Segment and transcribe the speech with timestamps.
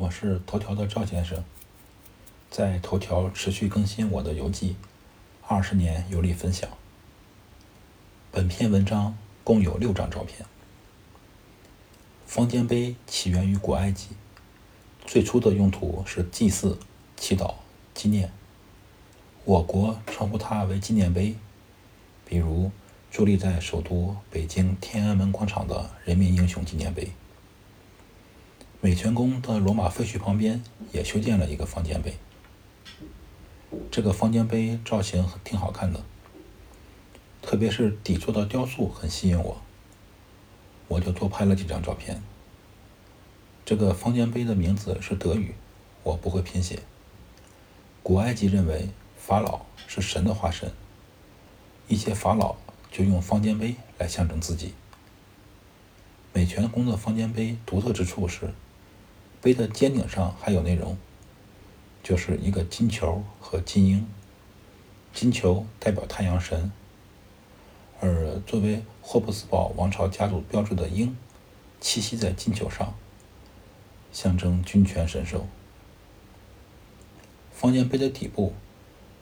[0.00, 1.44] 我是头条的赵先生，
[2.50, 4.76] 在头条持续更新我的游记，
[5.46, 6.70] 二十年游历分享。
[8.32, 10.46] 本篇文章共有六张照片。
[12.26, 14.06] 方尖碑起源于古埃及，
[15.04, 16.78] 最初的用途是祭祀、
[17.14, 17.56] 祈祷、
[17.92, 18.32] 纪念。
[19.44, 21.36] 我国称呼它为纪念碑，
[22.24, 22.70] 比如
[23.12, 27.10] 伫立在首都北京天安门广场的人民英雄纪念碑。
[28.82, 32.14] 美泉宫的罗马废墟旁边也修建了一个方尖碑，
[33.90, 36.02] 这个方尖碑造型挺好看的，
[37.42, 39.60] 特别是底座的雕塑很吸引我，
[40.88, 42.22] 我就多拍了几张照片。
[43.66, 45.54] 这个方尖碑的名字是德语，
[46.02, 46.78] 我不会拼写。
[48.02, 48.88] 古埃及认为
[49.18, 50.72] 法老是神的化身，
[51.86, 52.56] 一些法老
[52.90, 54.72] 就用方尖碑来象征自己。
[56.32, 58.54] 美泉宫的方尖碑独特之处是。
[59.42, 60.98] 碑的尖顶上还有内容，
[62.02, 64.06] 就是一个金球和金鹰。
[65.12, 66.70] 金球代表太阳神，
[68.00, 71.16] 而作为霍布斯堡王朝家族标志的鹰，
[71.80, 72.94] 栖息在金球上，
[74.12, 75.46] 象征君权神授。
[77.50, 78.54] 方尖碑的底部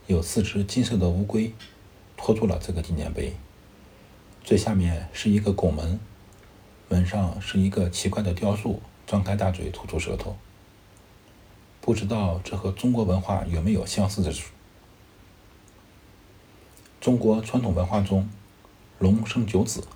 [0.07, 1.55] 有四只金色的乌龟
[2.17, 3.35] 托住了这个纪念碑，
[4.45, 5.99] 最下面是一个拱门，
[6.89, 8.83] 门上是一个奇怪的雕塑。
[9.09, 10.37] 张开大嘴，吐出舌头。
[11.81, 14.51] 不知道这和中国文化有没有相似之处？
[17.01, 18.29] 中国传统文化中，
[18.99, 19.89] 龙生九子，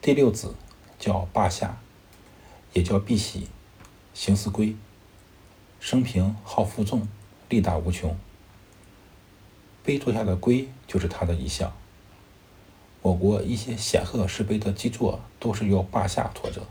[0.00, 0.54] 第六子
[0.98, 1.78] 叫霸下，
[2.72, 3.48] 也叫碧玺，
[4.14, 4.74] 形似龟，
[5.78, 7.06] 生平好负重，
[7.50, 8.16] 力大无穷。
[9.84, 11.70] 碑座下的龟就是他的遗像。
[13.02, 16.66] 我国一些显赫石碑的基座都是由霸下托着。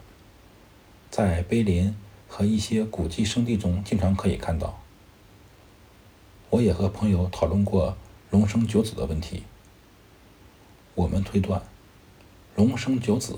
[1.23, 1.95] 在碑林
[2.27, 4.79] 和一些古迹圣地中，经常可以看到。
[6.49, 7.95] 我也和朋友讨论过
[8.31, 9.43] 龙生九子的问题。
[10.95, 11.61] 我们推断，
[12.55, 13.37] 龙生九子，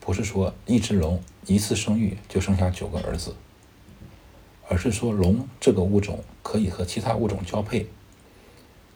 [0.00, 3.36] 不是说一只龙一次生育就生下九个儿子，
[4.66, 7.86] 而是说龙这个物种可以和其他物种交配，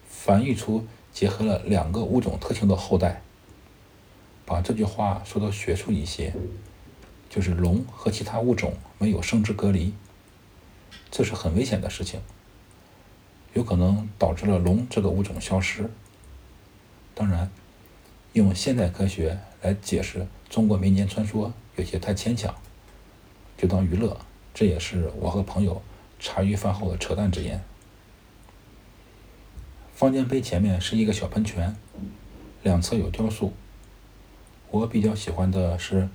[0.09, 3.21] 繁育出结合了两个物种特性的后代。
[4.47, 6.33] 把这句话说的学术一些。
[7.29, 9.93] 就是龙和其他物种没有生殖隔离，
[11.11, 12.21] 这是很危险的事情，
[13.53, 15.91] 有可能导致了龙这个物种消失。
[17.15, 17.51] 当然，
[18.33, 22.55] 用现代科学来解释中国民间传说有些太牵强，
[23.59, 24.19] 就当娱乐。
[24.55, 25.83] 这也是我和朋友
[26.19, 27.63] 茶余饭后的扯淡之言。
[29.95, 31.77] 方尖碑前面是一个小喷泉，
[32.63, 33.53] 两侧有雕塑。
[34.71, 36.09] 我比较喜欢的是。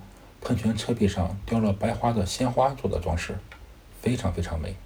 [0.44, 3.38] 喷泉车壁上雕了白花的鲜花做的装饰，
[4.02, 4.76] 非常非常美。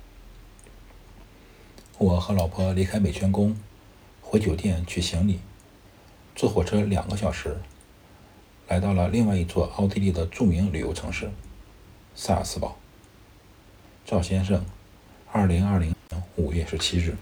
[1.98, 3.56] 我和老婆离开美泉宫，
[4.22, 5.40] 回酒店取行李，
[6.36, 7.56] 坐火车两个小时，
[8.68, 11.28] 来到了另外一座奥地利的著名旅游城市——
[12.14, 12.78] 萨尔斯堡。
[14.06, 14.64] 赵先生，
[15.32, 17.16] 二零二零年五月十七日。